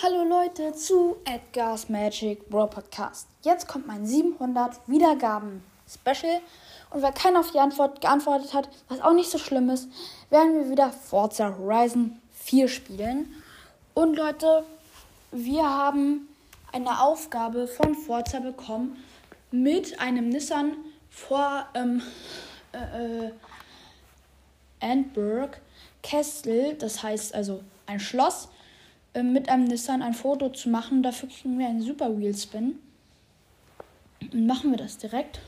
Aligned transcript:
Hallo 0.00 0.22
Leute 0.22 0.72
zu 0.74 1.16
Edgar's 1.24 1.88
Magic 1.88 2.48
Bro 2.48 2.68
Podcast. 2.68 3.26
Jetzt 3.42 3.66
kommt 3.66 3.88
mein 3.88 4.06
700 4.06 4.76
Wiedergaben 4.86 5.64
Special 5.92 6.40
und 6.90 7.02
wer 7.02 7.10
keiner 7.10 7.40
auf 7.40 7.50
die 7.50 7.58
Antwort 7.58 8.00
geantwortet 8.00 8.54
hat, 8.54 8.68
was 8.88 9.00
auch 9.00 9.12
nicht 9.12 9.28
so 9.28 9.38
schlimm 9.38 9.68
ist, 9.70 9.88
werden 10.30 10.54
wir 10.54 10.70
wieder 10.70 10.92
Forza 10.92 11.52
Horizon 11.58 12.16
4 12.32 12.68
spielen. 12.68 13.42
Und 13.92 14.14
Leute, 14.14 14.62
wir 15.32 15.68
haben 15.68 16.28
eine 16.70 17.00
Aufgabe 17.02 17.66
von 17.66 17.96
Forza 17.96 18.38
bekommen 18.38 19.04
mit 19.50 19.98
einem 19.98 20.28
Nissan 20.28 20.76
vor 21.10 21.66
ähm, 21.74 22.02
äh, 22.70 23.26
äh, 23.26 23.32
Antberg 24.78 25.60
Kessel, 26.04 26.74
das 26.74 27.02
heißt 27.02 27.34
also 27.34 27.64
ein 27.86 27.98
Schloss 27.98 28.48
mit 29.22 29.48
einem 29.48 29.64
Nissan 29.64 30.02
ein 30.02 30.14
Foto 30.14 30.50
zu 30.50 30.68
machen. 30.68 31.02
Dafür 31.02 31.28
kriegen 31.28 31.58
wir 31.58 31.66
einen 31.66 31.82
Super 31.82 32.18
Wheel 32.18 32.36
Spin. 32.36 32.78
Und 34.32 34.46
machen 34.46 34.70
wir 34.70 34.78
das 34.78 34.98
direkt. 34.98 35.40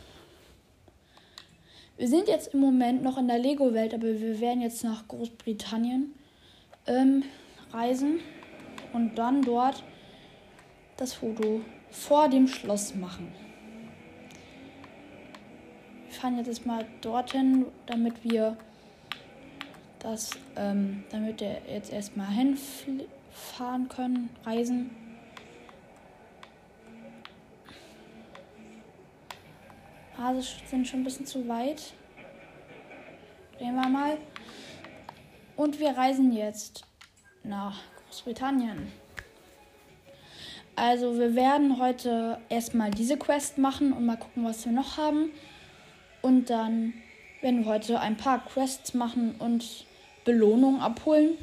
Wir 1.97 2.09
sind 2.09 2.29
jetzt 2.29 2.55
im 2.55 2.61
Moment 2.61 3.03
noch 3.03 3.19
in 3.19 3.29
der 3.29 3.39
Lego-Welt, 3.39 3.93
aber 3.93 4.07
wir 4.21 4.41
werden 4.41 4.63
jetzt 4.63 4.83
nach 4.85 5.07
Großbritannien 5.07 6.15
ähm, 6.87 7.25
reisen 7.73 8.21
und 8.95 9.17
dann 9.17 9.43
dort 9.43 9.85
das 10.97 11.13
Foto 11.13 11.61
vor 11.91 12.29
dem 12.29 12.47
Schloss 12.47 12.95
machen. 12.95 13.31
Wir 16.07 16.15
fahren 16.15 16.43
jetzt 16.43 16.65
mal 16.65 16.87
dorthin, 17.03 17.67
damit 17.87 18.25
wir 18.25 18.57
das, 19.99 20.31
ähm, 20.57 21.05
damit 21.11 21.41
wir 21.41 21.59
jetzt 21.71 21.93
erstmal 21.93 22.29
hinfliegen 22.29 23.20
fahren 23.41 23.89
können, 23.89 24.31
reisen. 24.45 24.91
Das 30.17 30.57
sind 30.71 30.87
schon 30.87 31.01
ein 31.01 31.05
bisschen 31.05 31.27
zu 31.27 31.49
weit. 31.49 31.93
Drehen 33.59 33.75
wir 33.75 33.89
mal. 33.89 34.17
Und 35.57 35.81
wir 35.81 35.91
reisen 35.91 36.33
jetzt 36.33 36.85
nach 37.43 37.81
Großbritannien. 38.07 38.93
Also 40.77 41.19
wir 41.19 41.35
werden 41.35 41.79
heute 41.79 42.39
erstmal 42.49 42.91
diese 42.91 43.19
Quest 43.19 43.59
machen 43.59 43.93
und 43.93 44.07
mal 44.07 44.17
gucken, 44.17 44.45
was 44.45 44.65
wir 44.65 44.73
noch 44.73 44.97
haben. 44.97 45.31
Und 46.23 46.49
dann 46.49 46.95
werden 47.41 47.65
wir 47.65 47.73
heute 47.73 48.01
ein 48.01 48.17
paar 48.17 48.45
Quests 48.45 48.95
machen 48.95 49.35
und 49.39 49.85
Belohnungen 50.25 50.81
abholen. 50.81 51.37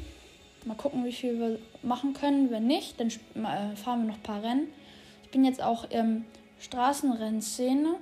Mal 0.68 0.74
gucken, 0.74 1.02
wie 1.06 1.12
viel 1.12 1.38
wir 1.38 1.58
machen 1.82 2.12
können. 2.12 2.50
Wenn 2.50 2.66
nicht, 2.66 3.00
dann 3.00 3.08
äh, 3.08 3.74
fahren 3.74 4.02
wir 4.02 4.08
noch 4.08 4.16
ein 4.16 4.22
paar 4.22 4.42
Rennen. 4.42 4.68
Ich 5.22 5.30
bin 5.30 5.42
jetzt 5.42 5.62
auch 5.62 5.90
im 5.90 6.26
Straßenrennszene. 6.58 7.94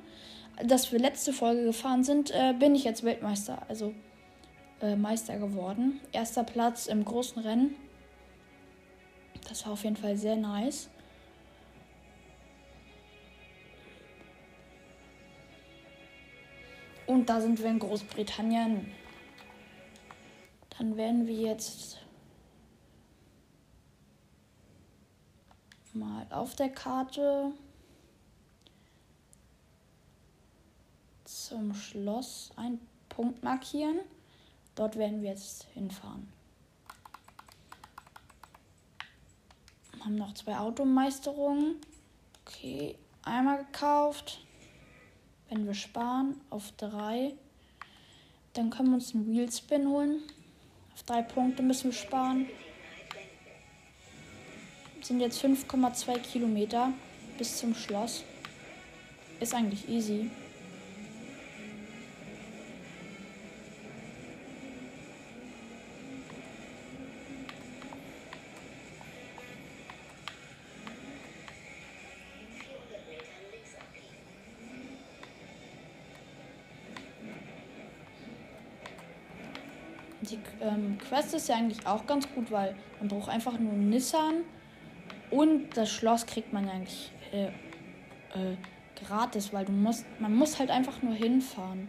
Dass 0.64 0.91
wir 0.91 0.98
letzte 0.98 1.33
Folge 1.33 1.62
gefahren 1.62 2.03
sind, 2.03 2.33
äh, 2.33 2.55
bin 2.58 2.75
ich 2.75 2.83
jetzt 2.83 3.05
Weltmeister, 3.05 3.62
also 3.69 3.95
äh, 4.83 4.97
Meister 4.97 5.39
geworden. 5.39 6.00
Erster 6.11 6.42
Platz 6.42 6.89
im 6.89 7.05
großen 7.05 7.41
Rennen. 7.41 7.77
Das 9.48 9.64
war 9.64 9.75
auf 9.75 9.84
jeden 9.84 9.97
Fall 9.97 10.17
sehr 10.17 10.34
nice. 10.34 10.91
Und 17.06 17.28
da 17.28 17.41
sind 17.41 17.62
wir 17.62 17.70
in 17.70 17.78
Großbritannien. 17.78 18.92
Dann 20.77 20.97
werden 20.97 21.28
wir 21.28 21.36
jetzt 21.36 22.01
mal 26.31 26.37
auf 26.37 26.55
der 26.55 26.71
Karte 26.71 27.53
zum 31.25 31.75
Schloss 31.75 32.51
einen 32.57 32.81
Punkt 33.09 33.42
markieren. 33.42 34.01
Dort 34.75 34.97
werden 34.97 35.23
wir 35.23 35.31
jetzt 35.31 35.65
hinfahren. 35.75 36.29
Haben 40.01 40.17
noch 40.17 40.35
zwei 40.35 40.59
Automeisterungen. 40.59 41.77
Okay, 42.45 42.97
einmal 43.23 43.65
gekauft. 43.65 44.41
Wenn 45.48 45.67
wir 45.67 45.75
sparen 45.75 46.41
auf 46.51 46.73
drei, 46.77 47.35
dann 48.53 48.70
können 48.70 48.91
wir 48.91 48.95
uns 48.97 49.15
einen 49.15 49.27
Wheelspin 49.27 49.89
holen. 49.89 50.23
Auf 50.95 51.03
drei 51.05 51.23
Punkte 51.23 51.63
müssen 51.63 51.91
wir 51.91 51.92
sparen 51.92 52.47
sind 55.06 55.20
jetzt 55.20 55.44
5,2 55.44 56.18
Kilometer 56.18 56.92
bis 57.39 57.58
zum 57.58 57.74
Schloss. 57.74 58.24
Ist 59.39 59.55
eigentlich 59.55 59.89
easy. 59.89 60.30
Die 80.23 80.38
ähm, 80.61 80.98
Quest 80.98 81.34
ist 81.34 81.48
ja 81.48 81.55
eigentlich 81.55 81.86
auch 81.86 82.05
ganz 82.06 82.27
gut, 82.34 82.50
weil 82.50 82.74
man 82.98 83.08
braucht 83.08 83.28
einfach 83.28 83.56
nur 83.61 83.74
Nissan 83.74 84.42
und 85.36 85.77
das 85.77 85.91
Schloss 85.91 86.24
kriegt 86.24 86.52
man 86.55 86.67
eigentlich 86.67 87.11
äh, 87.30 87.48
äh, 87.48 88.57
gratis, 89.05 89.52
weil 89.52 89.67
du 89.67 89.73
musst, 89.73 90.07
man 90.19 90.35
muss 90.35 90.58
halt 90.58 90.70
einfach 90.70 91.02
nur 91.02 91.14
hinfahren. 91.14 91.89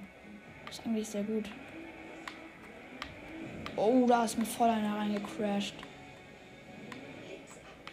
Das 0.65 0.79
ist 0.79 0.85
eigentlich 0.85 1.07
sehr 1.07 1.23
gut. 1.23 1.49
Oh, 3.77 4.05
da 4.05 4.25
ist 4.25 4.37
mir 4.37 4.45
voll 4.45 4.69
einer 4.69 4.97
reingecrashed. 4.97 5.75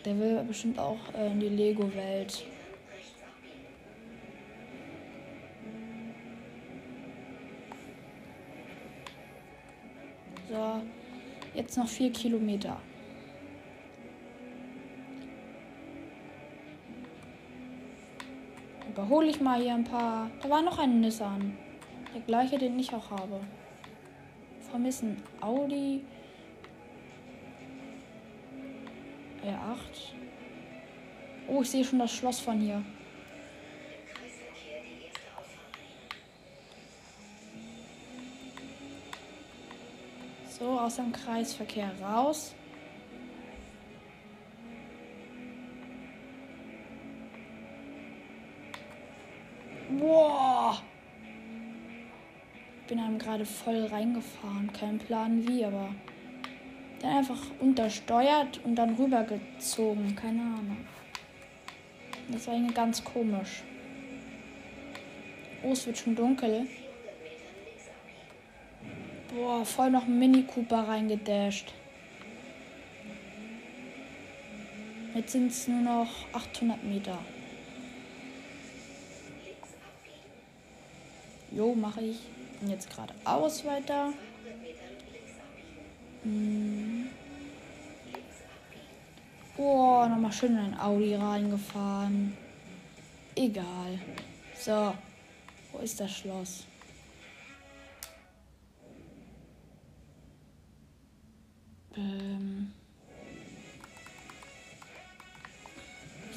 Der 0.04 0.18
will 0.18 0.42
bestimmt 0.42 0.78
auch 0.78 0.98
äh, 1.16 1.30
in 1.30 1.38
die 1.38 1.48
Lego-Welt. 1.48 2.46
So, 10.50 10.82
jetzt 11.54 11.78
noch 11.78 11.88
vier 11.88 12.10
Kilometer. 12.10 12.80
Überhole 18.94 19.28
ich 19.28 19.40
mal 19.40 19.60
hier 19.60 19.74
ein 19.74 19.82
paar. 19.82 20.30
Da 20.40 20.48
war 20.48 20.62
noch 20.62 20.78
ein 20.78 21.00
Nissan. 21.00 21.58
Der 22.14 22.20
gleiche, 22.20 22.58
den 22.58 22.78
ich 22.78 22.94
auch 22.94 23.10
habe. 23.10 23.40
Vermissen 24.70 25.20
Audi. 25.40 26.04
R8. 29.44 30.12
Oh, 31.48 31.62
ich 31.62 31.70
sehe 31.70 31.84
schon 31.84 31.98
das 31.98 32.12
Schloss 32.12 32.38
von 32.38 32.60
hier. 32.60 32.84
So, 40.56 40.78
aus 40.78 40.94
dem 40.94 41.10
Kreisverkehr 41.10 41.90
raus. 42.00 42.54
Boah. 49.98 50.82
Bin 52.88 52.98
einem 52.98 53.18
gerade 53.18 53.44
voll 53.44 53.86
reingefahren. 53.86 54.70
Kein 54.72 54.98
Plan 54.98 55.46
wie, 55.46 55.64
aber 55.64 55.88
dann 57.00 57.18
einfach 57.18 57.40
untersteuert 57.60 58.60
und 58.64 58.74
dann 58.76 58.94
rübergezogen. 58.94 60.16
Keine 60.16 60.40
Ahnung. 60.40 60.78
Das 62.28 62.46
war 62.46 62.54
irgendwie 62.54 62.74
ganz 62.74 63.04
komisch. 63.04 63.62
Oh, 65.62 65.72
es 65.72 65.86
wird 65.86 65.98
schon 65.98 66.14
dunkel. 66.14 66.66
Boah, 69.34 69.64
voll 69.64 69.90
noch 69.90 70.04
ein 70.04 70.18
Mini 70.18 70.42
Cooper 70.42 70.86
reingedasht. 70.86 71.72
Jetzt 75.14 75.32
sind 75.32 75.50
es 75.50 75.68
nur 75.68 75.80
noch 75.80 76.08
800 76.32 76.82
Meter. 76.84 77.18
Jo, 81.54 81.74
mache 81.74 82.00
ich. 82.00 82.18
Und 82.60 82.70
jetzt 82.70 82.88
geradeaus 82.90 83.64
weiter. 83.64 84.12
Hm. 86.22 87.08
Nochmal 89.56 90.32
schön 90.32 90.52
in 90.52 90.58
ein 90.58 90.80
Audi 90.80 91.14
reingefahren. 91.14 92.36
Egal. 93.34 93.98
So, 94.58 94.94
wo 95.72 95.78
ist 95.78 95.98
das 95.98 96.10
Schloss? 96.10 96.64
Ähm. 101.96 102.72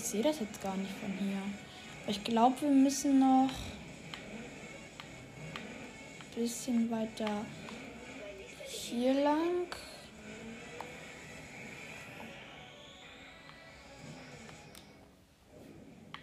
sehe 0.07 0.23
das 0.23 0.39
jetzt 0.39 0.61
gar 0.61 0.75
nicht 0.77 0.91
von 1.01 1.11
hier. 1.19 1.41
Ich 2.07 2.23
glaube, 2.23 2.61
wir 2.61 2.69
müssen 2.69 3.19
noch 3.19 3.49
bisschen 6.37 6.91
weiter 6.91 7.43
hier 8.67 9.15
lang. 9.15 9.75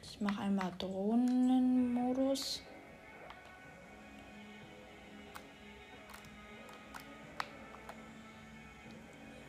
Ich 0.05 0.20
mache 0.20 0.40
einmal 0.43 0.72
Drohnenmodus. 0.78 2.62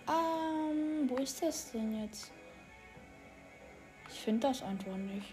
Ähm, 0.08 1.08
wo 1.08 1.18
ist 1.18 1.44
das 1.44 1.72
denn 1.74 2.02
jetzt? 2.02 2.32
Ich 4.10 4.20
finde 4.20 4.48
das 4.48 4.64
einfach 4.64 4.98
nicht. 4.98 5.32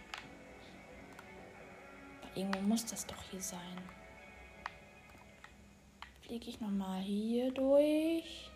Irgendwo 2.35 2.61
muss 2.61 2.85
das 2.85 3.07
doch 3.07 3.23
hier 3.31 3.41
sein. 3.41 4.02
Fliege 6.33 6.49
ich 6.49 6.61
nochmal 6.63 7.03
hier 7.03 7.51
durch. 7.51 8.51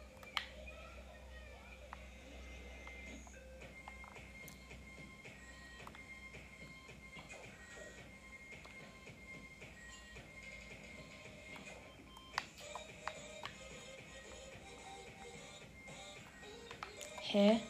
Hä? 17.31 17.61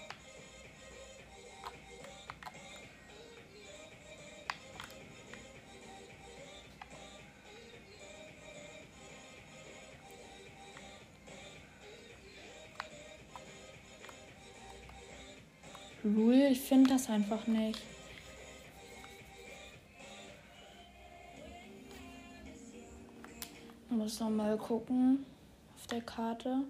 Lul, 16.15 16.35
ich 16.53 16.61
finde 16.61 16.91
das 16.91 17.11
einfach 17.11 17.49
nicht. 17.49 17.83
Ich 23.91 23.97
muss 23.97 24.21
noch 24.21 24.31
mal 24.31 24.57
gucken 24.57 25.27
auf 25.75 25.87
der 25.89 26.03
Karte. 26.03 26.63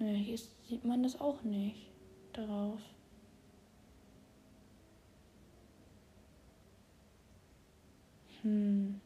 Ne, 0.00 0.14
hier 0.14 0.38
sieht 0.68 0.84
man 0.84 1.04
das 1.04 1.20
auch 1.20 1.40
nicht 1.42 1.86
drauf. 2.32 2.80
Hm. 8.42 9.00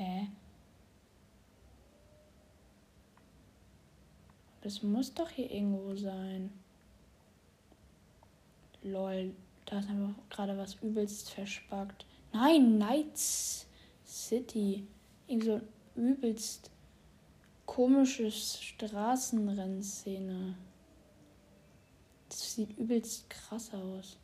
Hä? 0.00 0.28
Das 4.70 4.84
muss 4.84 5.12
doch 5.12 5.28
hier 5.28 5.50
irgendwo 5.50 5.96
sein. 5.96 6.52
Lol, 8.84 9.34
da 9.66 9.80
ist 9.80 9.88
einfach 9.88 10.14
gerade 10.30 10.56
was 10.56 10.74
übelst 10.74 11.30
verspackt. 11.30 12.06
Nein, 12.32 12.78
Nights 12.78 13.66
City. 14.06 14.86
Irgend 15.26 15.44
so 15.44 15.60
übelst 15.96 16.70
komisches 17.66 18.62
Straßenrennszene. 18.62 20.54
Das 22.28 22.54
sieht 22.54 22.78
übelst 22.78 23.28
krass 23.28 23.74
aus. 23.74 24.18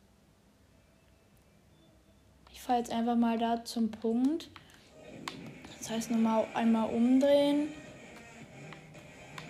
Ich 2.53 2.61
fahre 2.61 2.79
jetzt 2.79 2.93
einfach 2.93 3.17
mal 3.17 3.37
da 3.37 3.65
zum 3.65 3.91
Punkt. 3.91 4.49
Das 5.77 5.89
heißt 5.89 6.09
nochmal 6.09 6.47
einmal 6.53 6.89
umdrehen. 6.93 7.67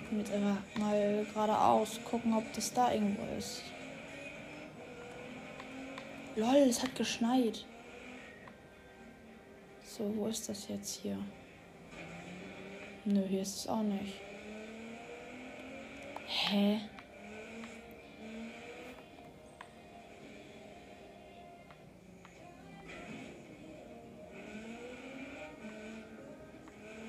Und 0.09 0.19
jetzt 0.19 0.31
einfach 0.31 0.57
mal 0.75 1.25
geradeaus 1.33 1.99
gucken, 2.05 2.33
ob 2.33 2.51
das 2.53 2.73
da 2.73 2.93
irgendwo 2.93 3.23
ist. 3.37 3.61
Lol, 6.35 6.55
es 6.69 6.81
hat 6.81 6.95
geschneit. 6.95 7.65
So, 9.83 10.13
wo 10.15 10.27
ist 10.27 10.47
das 10.47 10.67
jetzt 10.67 11.01
hier? 11.01 11.17
Nö, 13.05 13.23
hier 13.27 13.41
ist 13.41 13.55
es 13.55 13.67
auch 13.67 13.81
nicht. 13.81 14.13
Hä? 16.27 16.79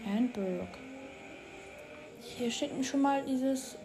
Andberg. 0.06 0.88
Hier 2.38 2.52
mir 2.76 2.85
schon 2.85 3.02
mal 3.02 3.25
dieses. 3.25 3.76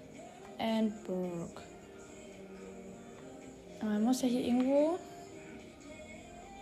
Aber 3.82 3.90
man 3.90 4.04
muss 4.04 4.22
ja 4.22 4.28
hier 4.28 4.42
irgendwo 4.42 5.00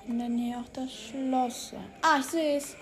in 0.08 0.18
der 0.18 0.30
Nähe 0.30 0.58
auch 0.58 0.70
das 0.72 0.90
Schloss 0.90 1.72
sein. 1.72 1.86
Ah, 2.02 2.18
ich 2.20 2.26
sehe 2.28 2.58
es. 2.58 2.78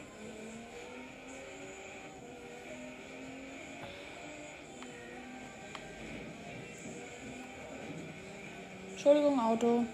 Entschuldigung, 8.92 9.40
Auto. 9.40 9.86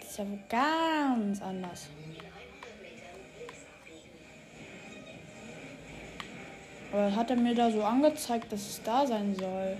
Das 0.00 0.10
ist 0.10 0.18
ja 0.18 0.28
wohl 0.28 0.40
ganz 0.48 1.40
anders. 1.40 1.86
Aber 6.92 7.14
hat 7.14 7.30
er 7.30 7.36
mir 7.36 7.54
da 7.54 7.70
so 7.70 7.82
angezeigt, 7.84 8.52
dass 8.52 8.60
es 8.60 8.82
da 8.82 9.06
sein 9.06 9.34
soll? 9.36 9.76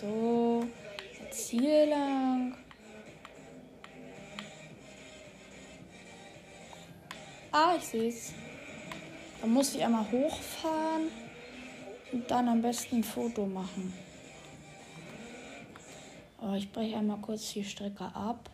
So, 0.00 0.66
jetzt 1.20 1.50
hier 1.50 1.86
lang. 1.86 2.56
Ah, 7.52 7.74
ich 7.76 7.84
sehe 7.84 8.08
es. 8.08 8.32
Da 9.40 9.46
muss 9.46 9.74
ich 9.74 9.84
einmal 9.84 10.10
hochfahren 10.10 11.08
und 12.12 12.30
dann 12.30 12.48
am 12.48 12.62
besten 12.62 12.96
ein 12.96 13.04
Foto 13.04 13.46
machen. 13.46 13.92
Aber 16.38 16.56
ich 16.56 16.70
breche 16.72 16.96
einmal 16.96 17.18
kurz 17.18 17.52
die 17.52 17.64
Strecke 17.64 18.04
ab. 18.04 18.50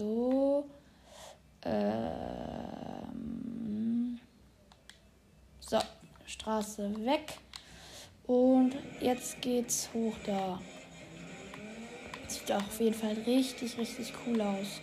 So. 0.00 0.64
Ähm. 1.62 2.18
So, 5.60 5.78
Straße 6.26 7.04
weg. 7.04 7.34
Und 8.26 8.76
jetzt 9.00 9.42
geht's 9.42 9.90
hoch 9.92 10.14
da. 10.24 10.58
Sieht 12.28 12.50
auf 12.50 12.80
jeden 12.80 12.94
Fall 12.94 13.12
richtig, 13.26 13.76
richtig 13.76 14.14
cool 14.26 14.40
aus. 14.40 14.80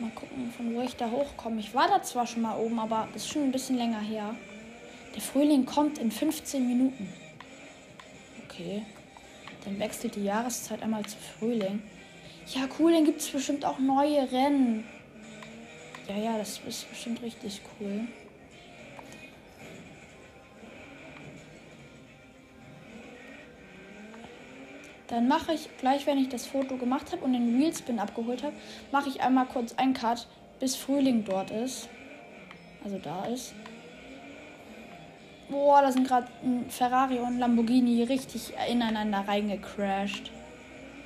Mal 0.00 0.10
gucken, 0.10 0.50
von 0.50 0.74
wo 0.74 0.80
ich 0.80 0.96
da 0.96 1.08
hochkomme. 1.08 1.60
Ich 1.60 1.72
war 1.72 1.86
da 1.86 2.02
zwar 2.02 2.26
schon 2.26 2.42
mal 2.42 2.58
oben, 2.58 2.80
aber 2.80 3.06
ist 3.14 3.28
schon 3.28 3.44
ein 3.44 3.52
bisschen 3.52 3.76
länger 3.76 4.00
her. 4.00 4.34
Der 5.14 5.22
Frühling 5.22 5.64
kommt 5.66 5.98
in 5.98 6.10
15 6.10 6.66
Minuten. 6.66 7.12
Okay. 8.44 8.82
Dann 9.64 9.78
wechselt 9.78 10.16
die 10.16 10.24
Jahreszeit 10.24 10.82
einmal 10.82 11.06
zu 11.06 11.16
Frühling. 11.16 11.80
Ja, 12.54 12.62
cool, 12.78 12.92
dann 12.92 13.04
gibt 13.04 13.20
es 13.20 13.28
bestimmt 13.28 13.64
auch 13.64 13.78
neue 13.78 14.30
Rennen. 14.32 14.84
Ja, 16.08 16.16
ja, 16.16 16.38
das 16.38 16.60
ist 16.66 16.88
bestimmt 16.88 17.20
richtig 17.22 17.60
cool. 17.78 18.08
Dann 25.08 25.28
mache 25.28 25.52
ich 25.52 25.68
gleich, 25.78 26.06
wenn 26.06 26.18
ich 26.18 26.28
das 26.28 26.46
Foto 26.46 26.76
gemacht 26.76 27.12
habe 27.12 27.24
und 27.24 27.34
den 27.34 27.58
Wheelspin 27.58 27.98
abgeholt 27.98 28.42
habe, 28.42 28.54
mache 28.92 29.08
ich 29.08 29.20
einmal 29.20 29.46
kurz 29.46 29.74
einen 29.74 29.92
Cut, 29.92 30.26
bis 30.60 30.76
Frühling 30.76 31.24
dort 31.24 31.50
ist. 31.50 31.88
Also 32.82 32.98
da 32.98 33.26
ist. 33.26 33.54
Boah, 35.50 35.82
da 35.82 35.92
sind 35.92 36.06
gerade 36.06 36.28
ein 36.42 36.70
Ferrari 36.70 37.18
und 37.18 37.38
Lamborghini 37.38 38.02
richtig 38.04 38.52
ineinander 38.70 39.24
reingecrashed. 39.26 40.30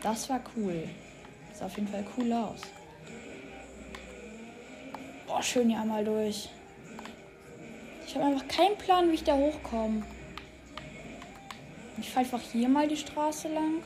Das 0.03 0.29
war 0.29 0.41
cool. 0.57 0.85
Sah 1.63 1.67
auf 1.67 1.77
jeden 1.77 1.87
Fall 1.87 2.05
cool 2.19 2.33
aus. 2.33 2.61
Boah, 5.29 5.41
schön 5.41 5.69
hier 5.69 5.81
einmal 5.81 6.05
durch. 6.05 6.49
Ich 8.05 8.17
habe 8.17 8.25
einfach 8.25 8.49
keinen 8.49 8.77
Plan, 8.79 9.09
wie 9.09 9.15
ich 9.15 9.23
da 9.23 9.37
hochkomme. 9.37 10.03
Ich 11.99 12.11
fahre 12.11 12.25
einfach 12.25 12.41
hier 12.41 12.69
mal 12.69 12.89
die 12.89 12.97
Straße 12.97 13.47
lang. 13.47 13.81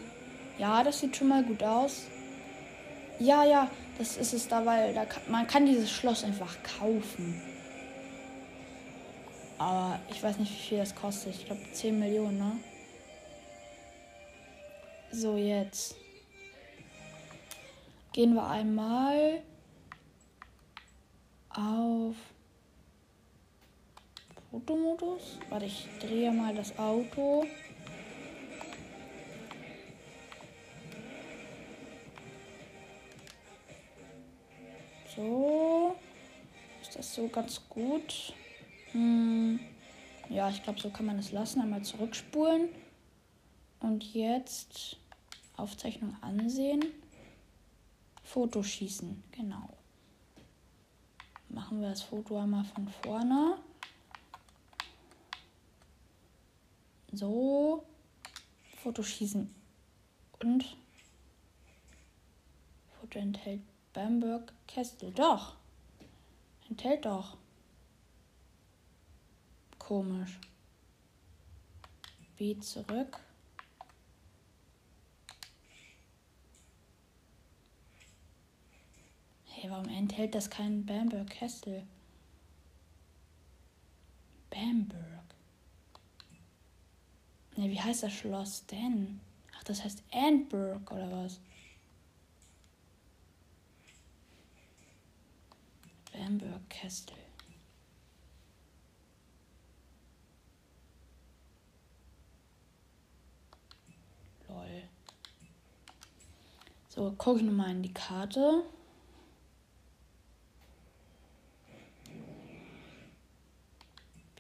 Ja, 0.57 0.83
das 0.83 1.01
sieht 1.01 1.17
schon 1.17 1.29
mal 1.29 1.45
gut 1.45 1.63
aus. 1.63 2.07
Ja, 3.19 3.45
ja, 3.45 3.71
das 3.99 4.17
ist 4.17 4.33
es 4.33 4.49
da, 4.49 4.65
weil 4.65 4.95
da 4.95 5.05
kann, 5.05 5.23
man 5.29 5.47
kann 5.47 5.67
dieses 5.67 5.91
Schloss 5.91 6.25
einfach 6.25 6.57
kaufen. 6.79 7.43
Aber 9.59 10.01
ich 10.09 10.23
weiß 10.23 10.39
nicht, 10.39 10.51
wie 10.51 10.69
viel 10.69 10.79
das 10.79 10.95
kostet. 10.95 11.35
Ich 11.35 11.45
glaube 11.45 11.61
10 11.75 11.99
Millionen, 11.99 12.39
ne? 12.39 12.53
So, 15.13 15.37
jetzt 15.37 16.06
gehen 18.17 18.33
wir 18.33 18.47
einmal 18.47 19.43
auf 21.51 22.17
Fotomodus. 24.51 25.39
Warte, 25.51 25.67
ich 25.67 25.87
drehe 26.01 26.33
mal 26.33 26.55
das 26.55 26.79
Auto. 26.79 27.45
So. 35.15 35.95
Ist 36.81 36.97
das 36.97 37.15
so 37.15 37.29
ganz 37.29 37.69
gut? 37.69 38.33
Hm. 38.93 39.61
Ja, 40.31 40.49
ich 40.49 40.63
glaube, 40.63 40.81
so 40.81 40.89
kann 40.89 41.05
man 41.05 41.19
es 41.19 41.33
lassen. 41.33 41.61
Einmal 41.61 41.83
zurückspulen. 41.83 42.71
Und 43.81 44.15
jetzt 44.15 44.97
Aufzeichnung 45.59 46.17
ansehen. 46.23 46.83
Fotoschießen, 48.27 49.23
genau. 49.31 49.69
Machen 51.49 51.81
wir 51.81 51.91
das 51.91 52.03
Foto 52.03 52.39
einmal 52.39 52.65
von 52.65 52.89
vorne. 52.89 53.57
So. 57.13 57.87
Fotoschießen. 58.83 59.55
Und 60.43 60.77
Foto 63.01 63.19
enthält 63.21 63.63
Bamberg 63.93 64.53
Kestel. 64.67 65.13
Doch. 65.13 65.55
Enthält 66.69 67.07
doch. 67.07 67.37
Komisch. 69.79 70.41
B 72.37 72.59
zurück. 72.59 73.21
Hey, 79.59 79.71
warum 79.71 79.89
enthält 79.89 80.35
das 80.35 80.51
keinen 80.51 80.85
Bamberg 80.85 81.31
Kestel? 81.31 81.83
Bamberg. 84.51 85.25
Ne, 87.57 87.71
wie 87.71 87.81
heißt 87.81 88.03
das 88.03 88.13
Schloss 88.13 88.67
denn? 88.67 89.19
Ach, 89.57 89.65
das 89.65 89.83
heißt 89.83 90.03
Antburg 90.13 90.93
oder 90.93 91.11
was? 91.11 91.41
Bamberg 96.13 96.69
Kestel. 96.69 97.17
Lol. 104.49 104.83
So, 106.91 107.11
gucke 107.13 107.39
ich 107.39 107.47
nochmal 107.47 107.71
in 107.71 107.83
die 107.83 107.95
Karte. 107.95 108.63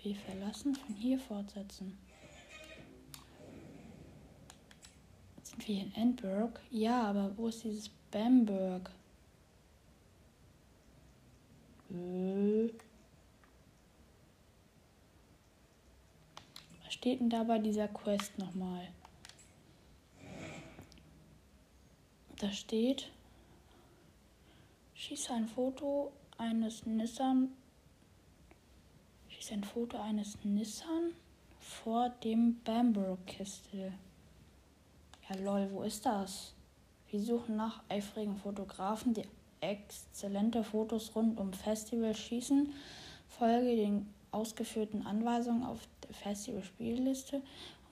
B 0.06 0.14
verlassen, 0.14 0.72
von 0.76 0.94
hier 0.94 1.18
fortsetzen. 1.18 1.98
Sind 5.42 5.66
wir 5.66 5.82
in 5.82 5.94
Endburg? 5.96 6.60
Ja, 6.70 7.02
aber 7.02 7.36
wo 7.36 7.48
ist 7.48 7.64
dieses 7.64 7.88
Bamberg? 8.12 8.88
Äh. 11.90 12.68
Was 16.84 16.94
steht 16.94 17.18
denn 17.18 17.30
da 17.30 17.42
bei 17.42 17.58
dieser 17.58 17.88
Quest 17.88 18.38
nochmal? 18.38 18.86
Da 22.38 22.52
steht, 22.52 23.10
schieße 24.94 25.32
ein 25.32 25.48
Foto 25.48 26.12
eines 26.38 26.86
Nissan, 26.86 27.50
schieße 29.46 29.54
ein 29.54 29.64
Foto 29.64 29.98
eines 29.98 30.36
Nissan 30.42 31.12
vor 31.60 32.10
dem 32.24 32.56
Bamberg-Kistel. 32.64 33.92
Ja 35.28 35.36
lol, 35.36 35.68
wo 35.72 35.82
ist 35.82 36.04
das? 36.04 36.52
Wir 37.10 37.20
suchen 37.20 37.54
nach 37.54 37.80
eifrigen 37.88 38.36
Fotografen, 38.36 39.14
die 39.14 39.22
exzellente 39.60 40.64
Fotos 40.64 41.14
rund 41.14 41.38
um 41.38 41.52
Festival 41.52 42.14
schießen. 42.14 42.72
Folge 43.28 43.76
den 43.76 44.12
ausgeführten 44.32 45.06
Anweisungen 45.06 45.62
auf 45.62 45.78
der 46.02 46.14
Festival-Spielliste, 46.14 47.40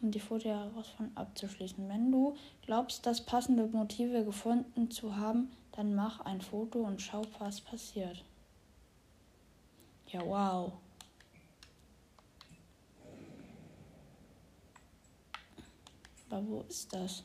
um 0.03 0.11
die 0.11 0.21
Foto 0.21 0.49
herausforderung 0.49 1.17
abzuschließen. 1.17 1.89
Wenn 1.89 2.11
du 2.11 2.35
glaubst, 2.63 3.07
das 3.07 3.21
passende 3.21 3.69
Motive 3.69 4.25
gefunden 4.25 4.91
zu 4.91 5.17
haben, 5.17 5.53
dann 5.71 5.95
mach 5.95 6.21
ein 6.21 6.41
Foto 6.41 6.81
und 6.81 7.01
schau, 7.01 7.23
was 7.39 7.61
passiert. 7.61 8.25
Ja, 10.09 10.21
wow. 10.27 10.73
Aber 16.31 16.47
wo 16.47 16.65
ist 16.69 16.93
das? 16.93 17.25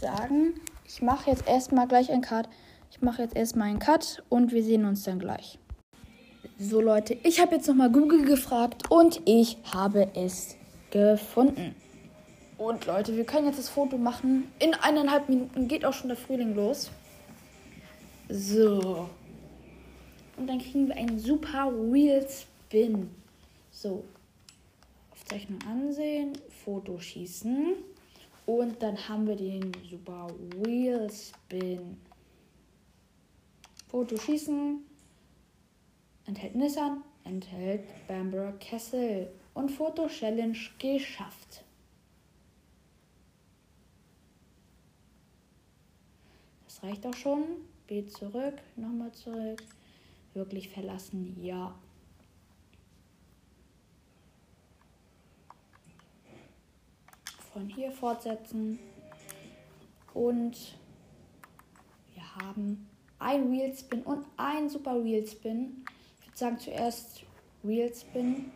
sagen, 0.00 0.54
ich 0.86 1.02
mache 1.02 1.30
jetzt 1.30 1.46
erstmal 1.46 1.88
gleich 1.88 2.10
einen 2.10 2.22
Cut. 2.22 2.48
Ich 2.90 3.02
mache 3.02 3.22
jetzt 3.22 3.36
erstmal 3.36 3.68
einen 3.68 3.78
Cut 3.78 4.22
und 4.28 4.52
wir 4.52 4.62
sehen 4.62 4.84
uns 4.84 5.04
dann 5.04 5.18
gleich. 5.18 5.58
So 6.58 6.80
Leute, 6.80 7.16
ich 7.22 7.40
habe 7.40 7.56
jetzt 7.56 7.66
nochmal 7.66 7.90
Google 7.90 8.24
gefragt 8.24 8.90
und 8.90 9.20
ich 9.24 9.58
habe 9.72 10.08
es 10.14 10.56
gefunden. 10.90 11.74
Und 12.56 12.86
Leute, 12.86 13.16
wir 13.16 13.24
können 13.24 13.46
jetzt 13.46 13.58
das 13.58 13.68
Foto 13.68 13.98
machen. 13.98 14.50
In 14.58 14.72
eineinhalb 14.74 15.28
Minuten 15.28 15.68
geht 15.68 15.84
auch 15.84 15.92
schon 15.92 16.08
der 16.08 16.16
Frühling 16.16 16.54
los. 16.54 16.90
So. 18.30 19.10
Und 20.38 20.46
dann 20.46 20.58
kriegen 20.58 20.88
wir 20.88 20.96
einen 20.96 21.18
super 21.18 21.70
Real 21.92 22.26
Spin. 22.28 23.10
So. 23.70 24.04
Aufzeichnung 25.26 25.60
ansehen, 25.62 26.38
Foto 26.64 27.00
schießen. 27.00 27.74
Und 28.46 28.80
dann 28.80 29.08
haben 29.08 29.26
wir 29.26 29.34
den 29.34 29.72
Super 29.90 30.28
Wheel 30.54 31.10
Spin. 31.10 31.96
Foto 33.88 34.16
schießen. 34.16 34.78
Enthält 36.26 36.54
Nissan. 36.54 37.02
Enthält 37.24 37.82
Bamberg 38.06 38.60
Kessel. 38.60 39.32
Und 39.52 39.70
Foto 39.70 40.06
Challenge 40.06 40.56
geschafft. 40.78 41.64
Das 46.66 46.84
reicht 46.84 47.04
auch 47.04 47.16
schon. 47.16 47.42
B 47.88 48.06
zurück. 48.06 48.62
Nochmal 48.76 49.10
zurück. 49.10 49.60
Wirklich 50.34 50.68
verlassen. 50.68 51.36
Ja. 51.42 51.76
Von 57.56 57.68
hier 57.70 57.90
fortsetzen. 57.90 58.78
Und 60.12 60.76
wir 62.12 62.36
haben 62.36 62.86
ein 63.18 63.50
Wheel 63.50 63.74
Spin 63.74 64.02
und 64.02 64.26
ein 64.36 64.68
Super 64.68 65.02
Wheel 65.02 65.26
Spin. 65.26 65.82
Ich 66.20 66.26
würde 66.26 66.36
sagen 66.36 66.58
zuerst 66.58 67.22
Wheel 67.62 67.90
Spin. 67.94 68.52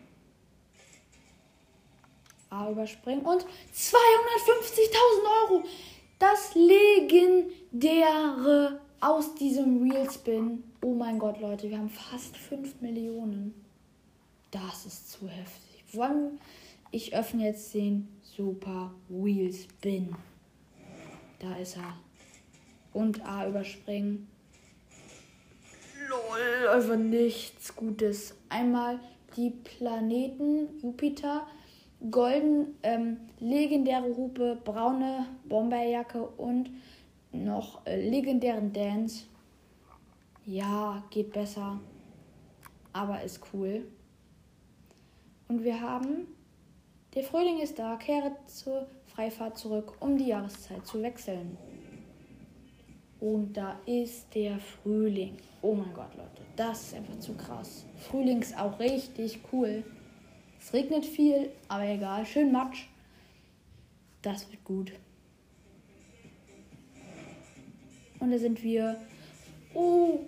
A 2.50 2.70
überspringen 2.70 3.24
und 3.24 3.40
250.000 3.42 3.46
Euro. 5.44 5.64
Das 6.18 6.54
legendäre 6.54 7.50
aus 9.00 9.34
diesem 9.34 9.90
Real 9.90 10.10
Spin. 10.10 10.62
Oh 10.82 10.92
mein 10.92 11.18
Gott, 11.18 11.40
Leute, 11.40 11.70
wir 11.70 11.78
haben 11.78 11.88
fast 11.88 12.36
5 12.36 12.82
Millionen. 12.82 13.54
Das 14.50 14.84
ist 14.84 15.12
zu 15.12 15.26
heftig. 15.26 15.84
Wollen 15.92 16.38
ich 16.90 17.14
öffne 17.14 17.44
jetzt 17.44 17.72
den 17.74 18.08
Super 18.22 18.92
Wheel 19.08 19.52
Spin. 19.52 20.14
Da 21.38 21.56
ist 21.56 21.76
er. 21.76 21.96
Und 22.92 23.24
A 23.24 23.48
überspringen. 23.48 24.28
Lol, 26.08 26.68
einfach 26.68 26.96
nichts 26.96 27.74
Gutes. 27.76 28.34
Einmal 28.48 28.98
die 29.36 29.50
Planeten 29.50 30.80
Jupiter, 30.82 31.46
golden, 32.10 32.76
ähm, 32.82 33.18
legendäre 33.38 34.16
Hupe, 34.16 34.58
braune 34.64 35.26
Bomberjacke 35.44 36.20
und 36.22 36.70
noch 37.32 37.86
äh, 37.86 38.08
legendären 38.08 38.72
Dance. 38.72 39.26
Ja, 40.46 41.04
geht 41.10 41.32
besser. 41.32 41.78
aber 42.92 43.22
ist 43.22 43.40
cool. 43.52 43.86
Und 45.48 45.62
wir 45.62 45.80
haben, 45.80 46.26
der 47.14 47.22
Frühling 47.24 47.60
ist 47.60 47.78
da, 47.78 47.96
kehre 47.96 48.36
zur 48.46 48.86
Freifahrt 49.06 49.58
zurück, 49.58 49.94
um 50.00 50.16
die 50.16 50.28
Jahreszeit 50.28 50.86
zu 50.86 51.02
wechseln. 51.02 51.58
Und 53.18 53.54
da 53.54 53.78
ist 53.84 54.34
der 54.34 54.58
Frühling. 54.58 55.36
Oh 55.60 55.74
mein 55.74 55.92
Gott, 55.92 56.14
Leute, 56.16 56.42
das 56.56 56.84
ist 56.84 56.94
einfach 56.94 57.18
zu 57.18 57.34
krass. 57.34 57.84
Frühling 58.08 58.40
ist 58.40 58.58
auch 58.58 58.78
richtig 58.78 59.40
cool. 59.52 59.84
Es 60.58 60.72
regnet 60.72 61.04
viel, 61.04 61.50
aber 61.68 61.84
egal, 61.84 62.24
schön 62.24 62.52
Matsch. 62.52 62.86
Das 64.22 64.50
wird 64.50 64.64
gut. 64.64 64.92
Und 68.20 68.30
da 68.30 68.38
sind 68.38 68.62
wir. 68.62 68.96
Oh, 69.74 70.20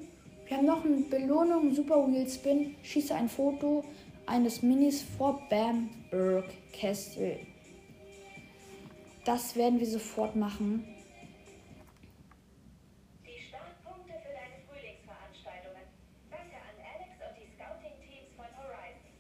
wir 0.47 0.57
haben 0.57 0.67
noch 0.67 0.85
eine 0.85 0.97
Belohnung, 0.97 1.75
Super 1.75 2.07
Wheel 2.07 2.29
Spin. 2.29 2.75
Schieße 2.83 3.15
ein 3.15 3.29
Foto 3.29 3.85
eines 4.27 4.63
Minis 4.63 5.03
vor 5.03 5.41
Bamberg 5.49 6.45
Castle. 6.73 7.39
Das 9.25 9.55
werden 9.55 9.79
wir 9.79 9.87
sofort 9.87 10.35
machen. 10.35 10.85
Die 13.25 13.41
Startpunkte 13.49 14.13
für 14.15 14.33
deine 14.33 14.59
Frühlingsveranstaltungen. 14.67 15.83
Danke 16.31 16.57
an 16.57 16.77
Alex 16.93 17.13
und 17.29 17.37
die 17.39 17.47
Scouting-Teams 17.55 18.35
von 18.35 18.51
Horizon. 18.59 19.13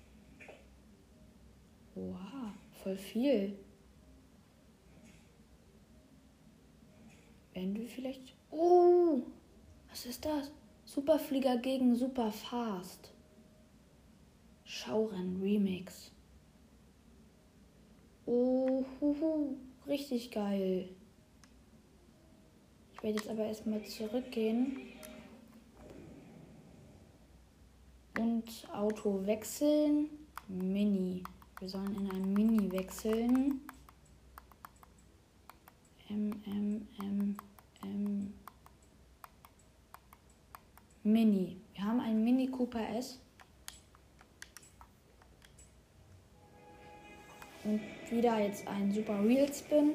Wow, 1.94 2.52
voll 2.82 2.96
viel. 2.96 3.56
Werden 7.54 7.76
wir 7.76 7.86
vielleicht. 7.86 8.34
Oh! 8.50 9.22
Was 9.90 10.06
ist 10.06 10.24
das? 10.24 10.50
Superflieger 10.84 11.58
gegen 11.58 11.94
Superfast. 11.94 13.11
Schaurennen 14.72 15.42
Remix. 15.42 16.10
Oh, 18.24 18.82
huhu, 19.00 19.58
richtig 19.86 20.30
geil. 20.30 20.88
Ich 22.94 23.02
werde 23.02 23.18
jetzt 23.18 23.28
aber 23.28 23.44
erstmal 23.44 23.84
zurückgehen. 23.84 24.78
Und 28.18 28.66
Auto 28.72 29.26
wechseln. 29.26 30.08
Mini. 30.48 31.22
Wir 31.58 31.68
sollen 31.68 31.94
in 31.94 32.10
ein 32.10 32.32
Mini 32.32 32.72
wechseln. 32.72 33.60
M, 36.08 36.32
M, 36.46 36.88
M, 36.98 37.36
M. 37.82 38.34
Mini. 41.02 41.58
Wir 41.74 41.84
haben 41.84 42.00
einen 42.00 42.24
Mini 42.24 42.46
Cooper 42.46 42.88
S. 42.96 43.20
Und 47.64 47.80
wieder 48.10 48.40
jetzt 48.40 48.66
ein 48.66 48.92
super 48.92 49.22
Real 49.24 49.52
Spin. 49.52 49.94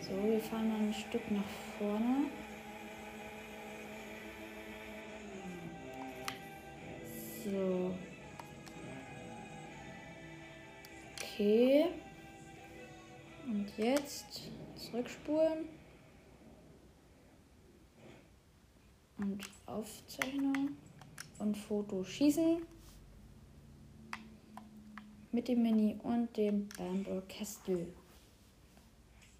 So, 0.00 0.10
wir 0.10 0.40
fahren 0.40 0.68
noch 0.68 0.78
ein 0.78 0.92
Stück 0.92 1.30
nach 1.30 1.42
vorne. 1.78 2.26
So. 7.42 7.94
Okay. 11.16 11.86
Und 13.46 13.72
jetzt 13.78 14.50
zurückspulen. 14.76 15.68
Und 19.16 19.42
Aufzeichnung 19.66 20.76
und 21.38 21.56
Foto 21.56 22.04
schießen. 22.04 22.62
Mit 25.32 25.48
dem 25.48 25.62
Mini 25.62 25.98
und 26.02 26.36
dem 26.36 26.68
Bamberg 26.76 27.28
Castle. 27.28 27.88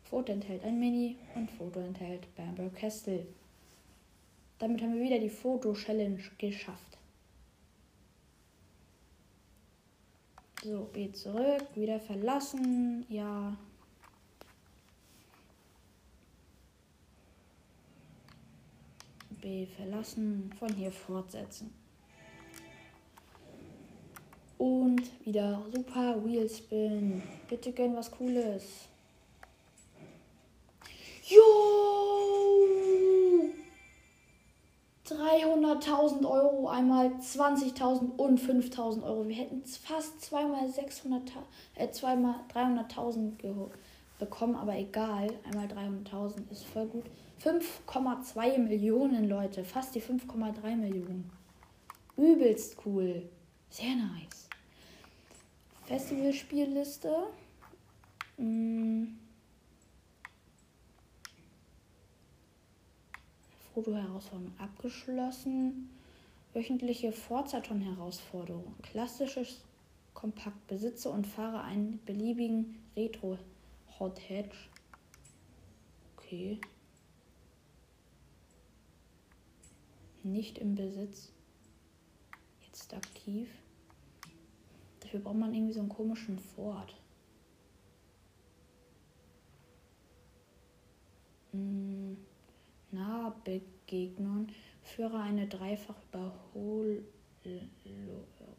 Foto 0.03 0.33
enthält 0.33 0.65
ein 0.65 0.79
Mini 0.79 1.17
und 1.35 1.51
Foto 1.51 1.81
enthält 1.81 2.35
Bamberg 2.35 2.75
Castle. 2.75 3.27
Damit 4.59 4.83
haben 4.83 4.95
wir 4.95 5.03
wieder 5.03 5.19
die 5.19 5.31
Foto-Challenge 5.31 6.23
geschafft. 6.39 6.99
So, 10.63 10.89
B 10.93 11.13
zurück, 11.13 11.67
wieder 11.75 12.01
verlassen, 12.01 13.05
ja. 13.11 13.55
B 19.43 19.67
verlassen, 19.67 20.51
von 20.59 20.73
hier 20.73 20.91
fortsetzen. 20.91 21.84
Und 24.59 25.03
wieder 25.25 25.63
super 25.75 26.25
Wheelspin. 26.25 27.23
Bitte 27.49 27.73
gönn 27.73 27.97
was 27.97 28.11
Cooles. 28.11 28.89
Jo! 31.27 31.95
300.000 35.07 36.25
Euro, 36.29 36.69
einmal 36.69 37.09
20.000 37.21 38.17
und 38.17 38.41
5.000 38.41 39.03
Euro. 39.03 39.29
Wir 39.29 39.37
hätten 39.37 39.63
fast 39.65 40.23
zweimal 40.23 40.69
600, 40.69 41.33
äh, 41.75 41.91
zweimal 41.91 42.37
300.000 42.53 43.33
bekommen, 44.19 44.57
aber 44.57 44.77
egal. 44.77 45.29
Einmal 45.45 45.67
300.000 45.67 46.51
ist 46.51 46.65
voll 46.65 46.87
gut. 46.87 47.05
5,2 47.43 48.59
Millionen 48.59 49.29
Leute, 49.29 49.65
fast 49.65 49.95
die 49.95 50.01
5,3 50.01 50.77
Millionen. 50.77 51.31
Übelst 52.17 52.77
cool. 52.87 53.29
Sehr 53.75 53.97
nice. 53.97 54.49
Festivalspielliste. 55.87 57.27
Hm. 58.37 59.19
Foto-Herausforderung 63.75 64.53
abgeschlossen. 64.59 65.91
Wöchentliche 66.53 67.11
Forzaton-Herausforderung. 67.11 68.77
Klassisches 68.83 69.65
Kompakt. 70.13 70.69
Besitze 70.69 71.11
und 71.11 71.27
fahre 71.27 71.63
einen 71.63 71.99
beliebigen 72.05 72.81
Retro 72.97 73.41
Hot 73.99 74.21
Hatch. 74.31 74.71
Okay. 76.17 76.61
Nicht 80.23 80.59
im 80.59 80.77
Besitz. 80.77 81.33
Jetzt 82.65 82.95
aktiv. 82.95 83.49
Dafür 85.15 85.27
braucht 85.27 85.39
man 85.39 85.55
irgendwie 85.55 85.73
so 85.73 85.79
einen 85.79 85.89
komischen 85.89 86.41
Fort. 86.41 86.93
Hm, 91.53 92.17
Nahbegegnung. 92.91 94.49
Führe 94.83 95.21
eine 95.21 95.47
dreifach 95.47 95.95
Überhol 96.11 97.05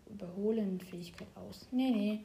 Überholen-Fähigkeit 0.10 1.28
aus. 1.36 1.68
Nee, 1.72 1.92
nee. 1.92 2.20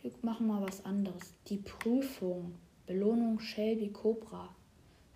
Wir 0.00 0.12
machen 0.22 0.46
mal 0.46 0.62
was 0.62 0.82
anderes. 0.86 1.34
Die 1.48 1.58
Prüfung. 1.58 2.54
Belohnung 2.86 3.38
Shelby 3.38 3.90
Cobra. 3.90 4.48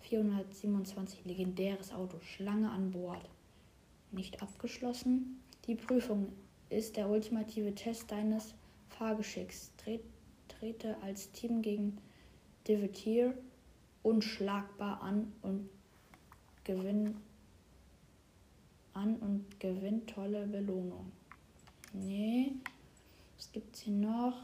427 0.01 1.25
legendäres 1.25 1.91
Auto. 1.91 2.19
Schlange 2.19 2.69
an 2.69 2.91
Bord. 2.91 3.27
Nicht 4.11 4.43
abgeschlossen. 4.43 5.41
Die 5.65 5.73
Prüfung 5.73 6.33
ist 6.73 6.97
der 6.97 7.09
ultimative 7.09 7.73
Test 7.75 8.11
deines 8.11 8.53
Fahrgeschicks. 8.89 9.71
Trete 10.47 10.97
als 11.01 11.31
Team 11.31 11.61
gegen 11.61 11.97
Divetier 12.67 13.37
unschlagbar 14.03 15.01
an 15.01 15.31
und 15.41 15.69
gewinn 16.63 17.17
an 18.93 19.15
und 19.17 19.59
gewinnt 19.59 20.09
tolle 20.09 20.45
Belohnung. 20.45 21.11
Nee. 21.93 22.53
Was 23.35 23.51
gibt's 23.51 23.81
hier 23.81 23.93
noch? 23.93 24.37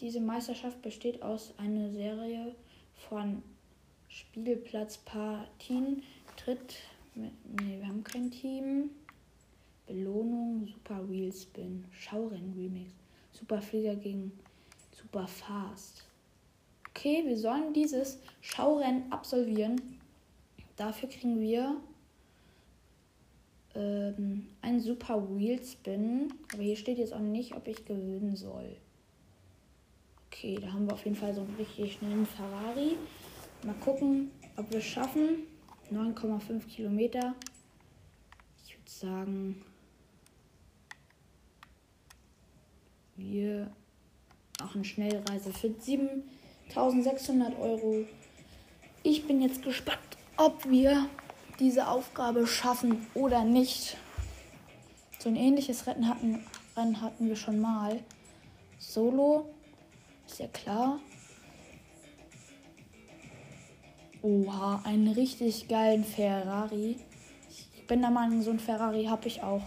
Diese 0.00 0.20
Meisterschaft 0.20 0.82
besteht 0.82 1.22
aus 1.22 1.54
einer 1.58 1.90
Serie 1.90 2.54
von 3.08 3.42
Spielplatzpartien. 4.08 6.02
Tritt 6.36 6.76
Ne, 7.14 7.30
wir 7.58 7.86
haben 7.86 8.02
kein 8.02 8.30
Team. 8.30 8.90
Belohnung, 9.86 10.66
Super 10.66 11.08
Wheelspin, 11.08 11.84
Schaurennen 11.92 12.54
Remix, 12.56 12.90
Super 13.32 13.60
Flieger 13.60 13.94
gegen 13.96 14.32
Super 14.92 15.28
Fast. 15.28 16.04
Okay, 16.88 17.22
wir 17.26 17.36
sollen 17.36 17.74
dieses 17.74 18.18
Schaurennen 18.40 19.12
absolvieren. 19.12 19.80
Dafür 20.76 21.08
kriegen 21.08 21.40
wir 21.40 21.76
ähm, 23.74 24.46
einen 24.62 24.80
Super 24.80 25.22
Wheelspin. 25.36 26.32
Aber 26.52 26.62
hier 26.62 26.76
steht 26.76 26.98
jetzt 26.98 27.12
auch 27.12 27.20
nicht, 27.20 27.54
ob 27.54 27.68
ich 27.68 27.84
gewinnen 27.84 28.36
soll. 28.36 28.76
Okay, 30.28 30.58
da 30.60 30.72
haben 30.72 30.86
wir 30.86 30.94
auf 30.94 31.04
jeden 31.04 31.16
Fall 31.16 31.34
so 31.34 31.42
einen 31.42 31.54
richtig 31.56 31.94
schnellen 31.94 32.26
Ferrari. 32.26 32.96
Mal 33.64 33.74
gucken, 33.74 34.30
ob 34.56 34.70
wir 34.70 34.78
es 34.78 34.84
schaffen. 34.84 35.46
9,5 35.94 36.66
Kilometer. 36.66 37.34
Ich 38.66 38.76
würde 38.76 38.90
sagen, 38.90 39.64
wir 43.16 43.70
machen 44.60 44.84
Schnellreise 44.84 45.52
für 45.52 45.72
7600 45.78 47.58
Euro. 47.58 48.04
Ich 49.02 49.26
bin 49.26 49.40
jetzt 49.42 49.62
gespannt, 49.62 49.98
ob 50.36 50.68
wir 50.68 51.08
diese 51.60 51.88
Aufgabe 51.88 52.46
schaffen 52.46 53.06
oder 53.14 53.44
nicht. 53.44 53.96
So 55.18 55.28
ein 55.28 55.36
ähnliches 55.36 55.86
Rennen 55.86 56.08
hatten, 56.08 56.44
Rennen 56.76 57.00
hatten 57.00 57.28
wir 57.28 57.36
schon 57.36 57.60
mal. 57.60 58.00
Solo, 58.78 59.48
ist 60.26 60.40
ja 60.40 60.48
klar. 60.48 60.98
Oha, 64.24 64.80
einen 64.84 65.08
richtig 65.08 65.68
geilen 65.68 66.02
Ferrari. 66.02 66.96
Ich 67.50 67.86
bin 67.86 68.00
der 68.00 68.10
Meinung, 68.10 68.40
so 68.40 68.52
ein 68.52 68.58
Ferrari 68.58 69.04
habe 69.04 69.28
ich 69.28 69.42
auch. 69.42 69.60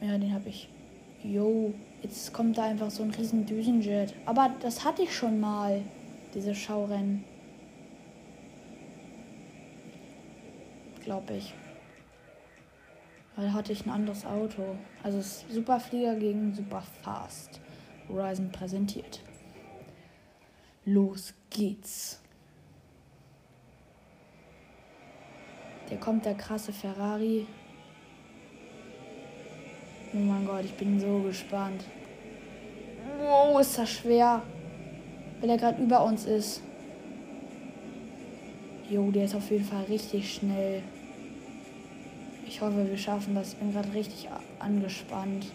Ja, 0.00 0.16
den 0.16 0.32
habe 0.32 0.48
ich. 0.48 0.70
Yo, 1.22 1.74
jetzt 2.02 2.32
kommt 2.32 2.56
da 2.56 2.64
einfach 2.64 2.90
so 2.90 3.02
ein 3.02 3.10
riesen 3.10 3.44
Düsenjet. 3.44 4.14
Aber 4.24 4.50
das 4.60 4.86
hatte 4.86 5.02
ich 5.02 5.14
schon 5.14 5.38
mal, 5.38 5.82
diese 6.32 6.54
Schaurennen. 6.54 7.24
Glaube 11.04 11.34
ich. 11.34 11.52
Weil 13.36 13.52
hatte 13.52 13.74
ich 13.74 13.84
ein 13.84 13.90
anderes 13.90 14.24
Auto. 14.24 14.76
Also 15.02 15.20
Superflieger 15.20 16.14
gegen 16.14 16.54
Superfast. 16.54 17.60
Horizon 18.08 18.50
präsentiert. 18.50 19.20
Los 20.90 21.34
geht's. 21.50 22.18
Der 25.90 25.98
kommt 25.98 26.24
der 26.24 26.34
krasse 26.34 26.72
Ferrari. 26.72 27.46
Oh 30.14 30.16
mein 30.16 30.46
Gott, 30.46 30.64
ich 30.64 30.72
bin 30.72 30.98
so 30.98 31.20
gespannt. 31.20 31.84
Wow, 33.20 33.60
ist 33.60 33.76
das 33.76 33.90
schwer. 33.90 34.42
Weil 35.40 35.50
er 35.50 35.58
gerade 35.58 35.82
über 35.82 36.02
uns 36.02 36.24
ist. 36.24 36.62
Jo, 38.88 39.10
der 39.10 39.26
ist 39.26 39.34
auf 39.34 39.50
jeden 39.50 39.66
Fall 39.66 39.84
richtig 39.90 40.36
schnell. 40.36 40.82
Ich 42.46 42.62
hoffe, 42.62 42.88
wir 42.88 42.96
schaffen 42.96 43.34
das. 43.34 43.52
Ich 43.52 43.58
bin 43.58 43.74
gerade 43.74 43.92
richtig 43.92 44.26
angespannt. 44.58 45.48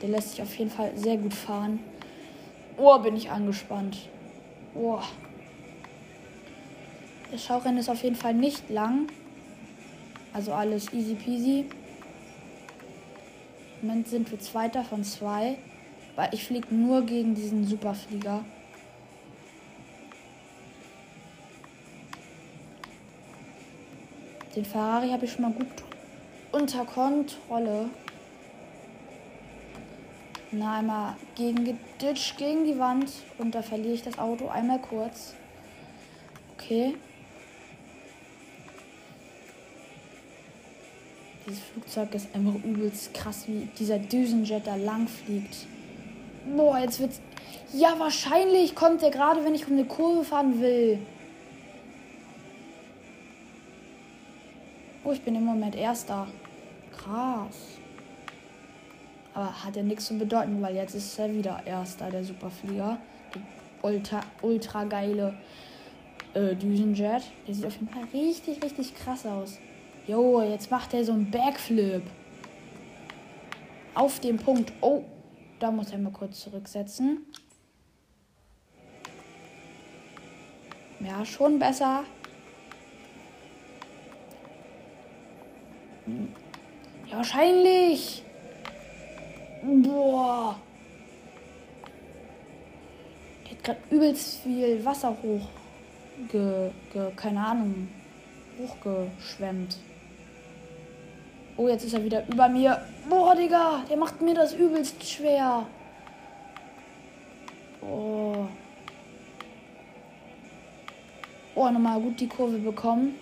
Der 0.00 0.08
lässt 0.08 0.30
sich 0.30 0.40
auf 0.40 0.56
jeden 0.56 0.70
Fall 0.70 0.96
sehr 0.96 1.18
gut 1.18 1.34
fahren. 1.34 1.80
Oh, 2.78 2.98
bin 3.00 3.16
ich 3.16 3.30
angespannt. 3.30 4.08
Oh. 4.78 5.00
Das 7.30 7.44
Schaurennen 7.44 7.78
ist 7.78 7.88
auf 7.88 8.02
jeden 8.02 8.16
Fall 8.16 8.34
nicht 8.34 8.68
lang. 8.68 9.08
Also 10.32 10.52
alles 10.52 10.92
easy 10.92 11.14
peasy. 11.14 11.64
Im 13.80 13.88
Moment 13.88 14.08
sind 14.08 14.30
wir 14.30 14.38
Zweiter 14.38 14.84
von 14.84 15.02
zwei. 15.02 15.56
Weil 16.14 16.28
ich 16.32 16.44
fliege 16.44 16.74
nur 16.74 17.02
gegen 17.02 17.34
diesen 17.34 17.66
Superflieger. 17.66 18.44
Den 24.54 24.64
Ferrari 24.64 25.10
habe 25.10 25.26
ich 25.26 25.32
schon 25.32 25.42
mal 25.42 25.52
gut 25.52 25.66
unter 26.52 26.84
Kontrolle. 26.86 27.90
Na, 30.52 30.78
einmal 30.78 31.16
gegen 31.34 31.64
geditscht 31.64 32.38
gegen 32.38 32.64
die 32.64 32.78
Wand 32.78 33.10
und 33.38 33.54
da 33.54 33.62
verliere 33.62 33.94
ich 33.94 34.02
das 34.02 34.18
Auto 34.18 34.48
einmal 34.48 34.80
kurz. 34.80 35.34
Okay. 36.54 36.94
Dieses 41.46 41.60
Flugzeug 41.60 42.14
ist 42.14 42.34
einfach 42.34 42.54
übelst 42.64 43.12
krass, 43.14 43.44
wie 43.46 43.68
dieser 43.78 43.98
Düsenjet 43.98 44.66
da 44.66 44.76
lang 44.76 45.06
fliegt. 45.06 45.66
Boah, 46.56 46.78
jetzt 46.78 47.00
wird's. 47.00 47.20
Ja, 47.72 47.98
wahrscheinlich 47.98 48.74
kommt 48.74 49.02
der 49.02 49.10
gerade, 49.10 49.44
wenn 49.44 49.54
ich 49.54 49.66
um 49.66 49.74
eine 49.74 49.84
Kurve 49.84 50.24
fahren 50.24 50.60
will. 50.60 50.98
Oh, 55.04 55.12
ich 55.12 55.22
bin 55.22 55.34
im 55.36 55.44
Moment 55.44 55.76
Erster. 55.76 56.26
Krass. 56.96 57.78
Aber 59.36 59.52
hat 59.64 59.76
ja 59.76 59.82
nichts 59.82 60.06
zu 60.06 60.16
bedeuten, 60.16 60.62
weil 60.62 60.74
jetzt 60.74 60.94
ist 60.94 61.18
er 61.18 61.30
wieder 61.30 61.60
Erster, 61.66 62.08
der 62.08 62.24
Superflieger. 62.24 62.96
Der 63.34 63.42
ultra, 63.82 64.20
ultra 64.40 64.84
geile 64.84 65.36
äh, 66.32 66.54
Düsenjet. 66.54 67.22
Der 67.46 67.54
sieht 67.54 67.66
auf 67.66 67.74
jeden 67.74 67.90
Fall 67.90 68.04
richtig, 68.14 68.64
richtig 68.64 68.94
krass 68.94 69.26
aus. 69.26 69.58
Jo, 70.06 70.40
jetzt 70.40 70.70
macht 70.70 70.94
er 70.94 71.04
so 71.04 71.12
einen 71.12 71.30
Backflip. 71.30 72.02
Auf 73.94 74.20
dem 74.20 74.38
Punkt. 74.38 74.72
Oh, 74.80 75.04
da 75.58 75.70
muss 75.70 75.92
er 75.92 75.98
mal 75.98 76.12
kurz 76.12 76.40
zurücksetzen. 76.40 77.26
Ja, 81.00 81.26
schon 81.26 81.58
besser. 81.58 82.04
Ja, 87.10 87.18
wahrscheinlich. 87.18 88.22
Boah. 89.62 90.56
Der 93.44 93.50
hat 93.52 93.64
gerade 93.64 93.80
übelst 93.90 94.40
viel 94.42 94.84
Wasser 94.84 95.16
hoch. 95.22 95.48
Ge, 96.30 96.70
ge, 96.92 97.10
keine 97.16 97.40
Ahnung. 97.44 97.88
Hochgeschwemmt. 98.58 99.76
Oh, 101.56 101.68
jetzt 101.68 101.84
ist 101.84 101.94
er 101.94 102.04
wieder 102.04 102.26
über 102.28 102.48
mir. 102.48 102.80
Boah, 103.08 103.34
Digga, 103.34 103.82
der 103.88 103.96
macht 103.96 104.20
mir 104.20 104.34
das 104.34 104.52
übelst 104.54 105.02
schwer. 105.08 105.66
Oh. 107.80 108.46
Oh, 111.54 111.70
nochmal 111.70 111.98
gut 112.00 112.20
die 112.20 112.28
Kurve 112.28 112.58
bekommen. 112.58 113.14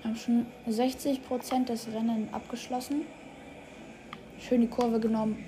Wir 0.00 0.10
haben 0.10 0.16
schon 0.16 0.46
60% 0.66 1.66
des 1.66 1.88
Rennen 1.88 2.28
abgeschlossen. 2.32 3.02
Schön 4.38 4.60
die 4.60 4.68
Kurve 4.68 5.00
genommen. 5.00 5.44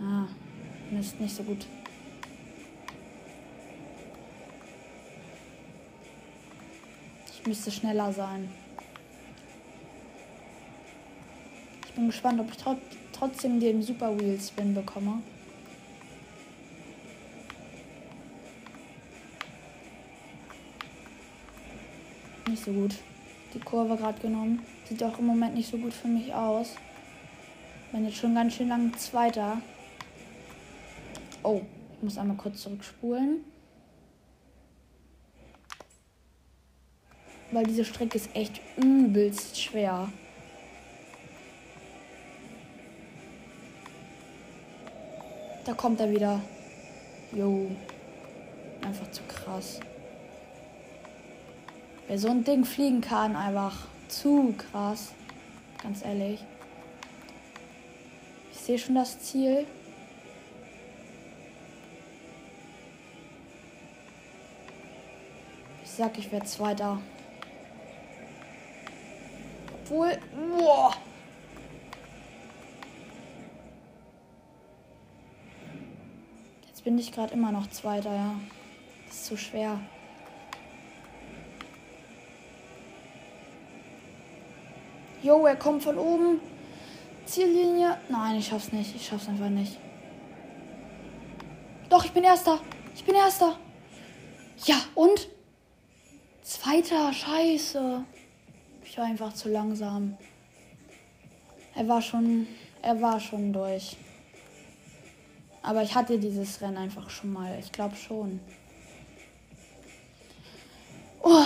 Ah, 0.00 0.26
Mist, 0.90 1.20
nicht 1.20 1.34
so 1.34 1.42
gut. 1.44 1.66
Ich 7.32 7.46
müsste 7.46 7.70
schneller 7.70 8.12
sein. 8.12 8.50
Ich 11.86 11.92
bin 11.92 12.06
gespannt, 12.06 12.40
ob 12.40 12.50
ich 12.50 12.56
tro 12.56 12.76
trotzdem 13.12 13.60
den 13.60 13.82
Super 13.82 14.18
Wheel 14.18 14.40
Spin 14.40 14.74
bekomme. 14.74 15.22
Nicht 22.46 22.64
so 22.64 22.72
gut. 22.72 22.94
Die 23.54 23.60
Kurve 23.60 23.96
gerade 23.96 24.20
genommen. 24.20 24.64
Sieht 24.88 25.02
auch 25.02 25.18
im 25.18 25.26
Moment 25.26 25.54
nicht 25.54 25.70
so 25.70 25.78
gut 25.78 25.92
für 25.92 26.08
mich 26.08 26.32
aus. 26.32 26.76
Bin 27.92 28.04
jetzt 28.04 28.18
schon 28.18 28.34
ganz 28.34 28.54
schön 28.54 28.68
lang 28.68 28.96
Zweiter. 28.96 29.60
Oh, 31.42 31.62
ich 31.96 32.02
muss 32.02 32.18
einmal 32.18 32.36
kurz 32.36 32.62
zurückspulen. 32.62 33.44
Weil 37.50 37.64
diese 37.64 37.84
Strecke 37.84 38.16
ist 38.16 38.34
echt 38.34 38.60
übelst 38.76 39.60
schwer. 39.60 40.08
Da 45.64 45.72
kommt 45.74 46.00
er 46.00 46.10
wieder. 46.10 46.40
Jo. 47.32 47.70
Einfach 48.82 49.10
zu 49.10 49.22
krass. 49.24 49.80
Wer 52.10 52.18
so 52.18 52.28
ein 52.28 52.42
Ding 52.42 52.64
fliegen 52.64 53.00
kann, 53.00 53.36
einfach 53.36 53.86
zu 54.08 54.52
krass. 54.58 55.12
Ganz 55.80 56.04
ehrlich. 56.04 56.44
Ich 58.50 58.58
sehe 58.58 58.76
schon 58.80 58.96
das 58.96 59.20
Ziel. 59.20 59.64
Ich 65.84 65.90
sag, 65.92 66.18
ich 66.18 66.32
werde 66.32 66.46
Zweiter. 66.46 67.00
Obwohl. 69.74 70.18
Boah. 70.58 70.92
Jetzt 76.66 76.82
bin 76.82 76.98
ich 76.98 77.12
gerade 77.12 77.34
immer 77.34 77.52
noch 77.52 77.68
Zweiter, 77.68 78.12
ja. 78.12 78.34
Das 79.06 79.14
ist 79.14 79.26
zu 79.26 79.36
schwer. 79.36 79.78
Jo, 85.22 85.46
er 85.46 85.56
kommt 85.56 85.82
von 85.82 85.98
oben. 85.98 86.40
Ziellinie. 87.26 87.98
Nein, 88.08 88.38
ich 88.38 88.48
schaff's 88.48 88.72
nicht. 88.72 88.94
Ich 88.96 89.06
schaff's 89.06 89.28
einfach 89.28 89.50
nicht. 89.50 89.78
Doch, 91.88 92.04
ich 92.04 92.12
bin 92.12 92.24
Erster. 92.24 92.60
Ich 92.94 93.04
bin 93.04 93.14
Erster. 93.14 93.56
Ja, 94.64 94.76
und? 94.94 95.28
Zweiter. 96.42 97.12
Scheiße. 97.12 98.04
Ich 98.84 98.96
war 98.96 99.04
einfach 99.04 99.34
zu 99.34 99.50
langsam. 99.50 100.16
Er 101.74 101.86
war 101.86 102.00
schon. 102.00 102.46
Er 102.82 103.00
war 103.02 103.20
schon 103.20 103.52
durch. 103.52 103.96
Aber 105.62 105.82
ich 105.82 105.94
hatte 105.94 106.18
dieses 106.18 106.62
Rennen 106.62 106.78
einfach 106.78 107.10
schon 107.10 107.32
mal. 107.32 107.58
Ich 107.60 107.70
glaube 107.70 107.94
schon. 107.94 108.40
Oh. 111.22 111.44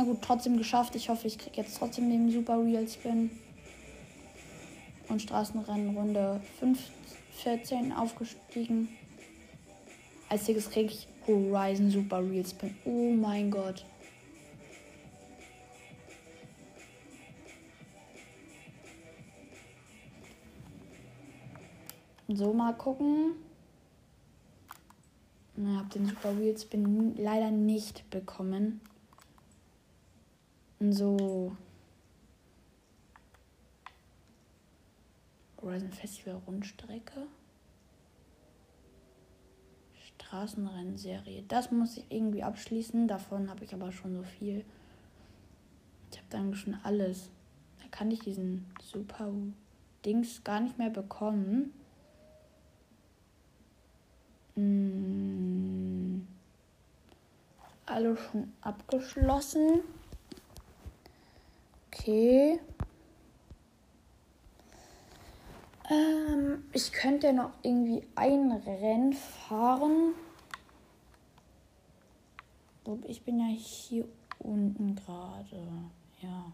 Na 0.00 0.06
gut, 0.06 0.22
trotzdem 0.22 0.56
geschafft. 0.56 0.94
Ich 0.94 1.10
hoffe, 1.10 1.26
ich 1.26 1.36
kriege 1.36 1.58
jetzt 1.58 1.76
trotzdem 1.76 2.08
den 2.08 2.30
Super 2.30 2.58
Real 2.58 2.88
Spin. 2.88 3.30
Und 5.08 5.20
Straßenrennen 5.20 5.94
Runde 5.94 6.40
5, 6.58 6.80
14 7.42 7.92
aufgestiegen. 7.92 8.88
Als 10.30 10.48
nächstes 10.48 10.72
kriege 10.72 10.90
ich 10.90 11.06
Horizon 11.26 11.90
Super 11.90 12.22
Real 12.22 12.46
Spin. 12.46 12.74
Oh 12.86 13.12
mein 13.12 13.50
Gott. 13.50 13.84
So, 22.28 22.54
mal 22.54 22.72
gucken. 22.72 23.32
Ich 25.58 25.76
habe 25.76 25.88
den 25.90 26.06
Super 26.06 26.38
Real 26.38 26.56
Spin 26.56 27.16
leider 27.18 27.50
nicht 27.50 28.08
bekommen. 28.08 28.80
So. 30.80 31.54
Horizon 35.60 35.92
Festival 35.92 36.40
Rundstrecke. 36.46 37.26
Straßenrennserie. 40.16 41.44
Das 41.48 41.70
muss 41.70 41.98
ich 41.98 42.06
irgendwie 42.08 42.42
abschließen. 42.42 43.08
Davon 43.08 43.50
habe 43.50 43.64
ich 43.64 43.74
aber 43.74 43.92
schon 43.92 44.14
so 44.14 44.22
viel. 44.22 44.64
Ich 46.10 46.16
habe 46.16 46.28
dann 46.30 46.54
schon 46.54 46.78
alles. 46.82 47.28
Da 47.82 47.88
kann 47.90 48.10
ich 48.10 48.20
diesen 48.20 48.64
super 48.82 49.30
Dings 50.06 50.42
gar 50.44 50.60
nicht 50.60 50.78
mehr 50.78 50.88
bekommen. 50.88 51.74
Hm. 54.54 56.26
Alle 57.84 58.16
schon 58.16 58.50
abgeschlossen. 58.62 59.82
Okay. 61.92 62.60
Ähm, 65.90 66.64
ich 66.72 66.92
könnte 66.92 67.32
noch 67.32 67.50
irgendwie 67.62 68.06
ein 68.14 68.52
Rennen 68.52 69.12
fahren. 69.12 70.14
Ich 73.06 73.22
bin 73.22 73.40
ja 73.40 73.46
hier 73.46 74.06
unten 74.38 74.94
gerade. 74.94 75.66
Ja. 76.22 76.52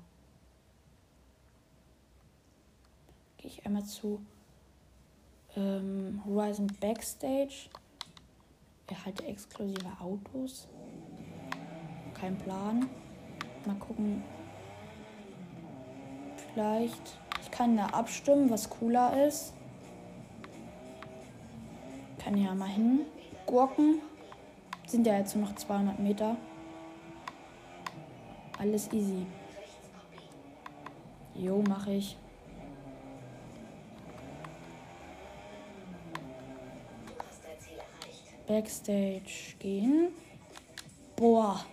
Gehe 3.37 3.51
ich 3.51 3.67
einmal 3.67 3.85
zu 3.85 4.21
ähm, 5.55 6.23
Horizon 6.25 6.67
Backstage. 6.81 7.69
Erhalte 8.87 9.27
exklusive 9.27 10.01
Autos. 10.01 10.67
Kein 12.15 12.39
Plan. 12.39 12.89
Mal 13.67 13.77
gucken. 13.77 14.23
Vielleicht 16.57 17.19
kann 17.51 17.77
da 17.77 17.85
abstimmen, 17.89 18.49
was 18.49 18.71
cooler 18.71 19.27
ist. 19.27 19.53
Kann 22.17 22.39
ja 22.39 22.55
mal 22.55 22.67
hin. 22.67 23.01
Gurken 23.45 24.01
sind 24.87 25.07
ja 25.07 25.19
jetzt 25.19 25.37
nur 25.37 25.49
noch 25.49 25.55
200 25.55 25.99
Meter. 25.99 26.35
Alles 28.59 28.91
easy. 28.91 29.27
Jo, 31.35 31.61
mache 31.69 31.93
ich. 31.93 32.17
Backstage 38.47 39.57
gehen. 39.59 40.09
Boah. 41.17 41.67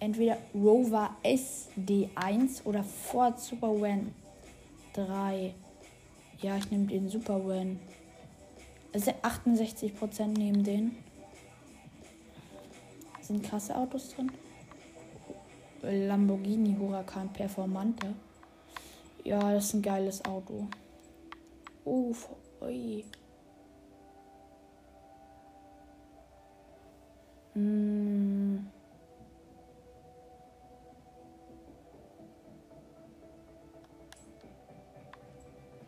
Entweder 0.00 0.38
Rover 0.54 1.16
SD1 1.24 2.64
oder 2.64 2.84
Ford 2.84 3.40
Super 3.40 3.80
Van 3.80 4.14
3. 4.92 5.54
Ja, 6.40 6.56
ich 6.56 6.70
nehme 6.70 6.86
den 6.86 7.08
Super 7.08 7.44
Win. 7.46 7.80
Also 8.92 9.10
68% 9.10 10.26
nehmen 10.26 10.62
den. 10.62 10.96
Sind 13.20 13.42
krasse 13.42 13.76
Autos 13.76 14.14
drin. 14.14 14.30
Lamborghini 15.82 16.76
Huracan 16.78 17.32
Performante. 17.32 18.14
Ja, 19.24 19.52
das 19.52 19.66
ist 19.66 19.74
ein 19.74 19.82
geiles 19.82 20.24
Auto. 20.24 20.66
Uff, 21.84 22.28
ui. 22.60 23.04
Hm. 27.54 28.27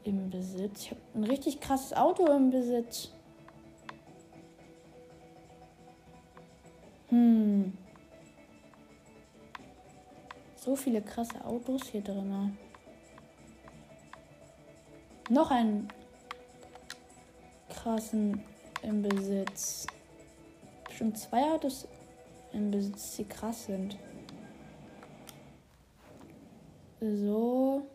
Im 0.04 0.30
Besitz. 0.30 0.84
Ich 0.84 0.90
habe 0.90 1.00
ein 1.14 1.24
richtig 1.24 1.60
krasses 1.60 1.92
Auto 1.92 2.26
im 2.26 2.50
Besitz. 2.50 3.10
Hm. 7.08 7.76
So 10.56 10.76
viele 10.76 11.02
krasse 11.02 11.44
Autos 11.44 11.88
hier 11.88 12.02
drin. 12.02 12.56
Noch 15.28 15.50
einen 15.50 15.88
krassen 17.68 18.42
im 18.82 19.02
Besitz. 19.02 19.86
Schon 20.90 21.14
zwei 21.14 21.42
Autos 21.52 21.88
im 22.52 22.70
Besitz, 22.70 23.16
die 23.16 23.24
krass 23.24 23.66
sind. 23.66 23.96
So. 27.00 27.86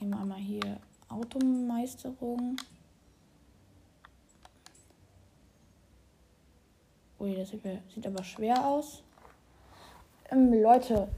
Gehen 0.00 0.08
wir 0.08 0.18
einmal 0.18 0.38
hier 0.38 0.78
Automeisterung. 1.10 2.56
Ui, 7.18 7.36
das 7.36 7.50
sieht 7.50 8.06
aber 8.06 8.24
schwer 8.24 8.66
aus. 8.66 9.02
Ähm, 10.30 10.54
Leute, 10.54 11.08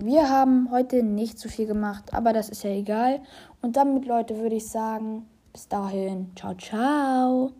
wir 0.00 0.30
haben 0.30 0.70
heute 0.70 1.02
nicht 1.02 1.38
so 1.38 1.50
viel 1.50 1.66
gemacht, 1.66 2.14
aber 2.14 2.32
das 2.32 2.48
ist 2.48 2.64
ja 2.64 2.70
egal. 2.70 3.20
Und 3.60 3.76
damit, 3.76 4.06
Leute, 4.06 4.38
würde 4.38 4.56
ich 4.56 4.66
sagen, 4.66 5.28
bis 5.52 5.68
dahin. 5.68 6.32
Ciao, 6.34 6.54
ciao. 6.54 7.52